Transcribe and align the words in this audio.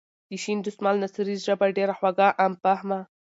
د 0.29 0.31
شین 0.43 0.59
دسمال 0.65 0.95
نثري 1.03 1.35
ژبه 1.45 1.67
ډېره 1.77 1.93
خوږه 1.99 2.27
،عام 2.39 2.53
فهمه. 2.63 2.99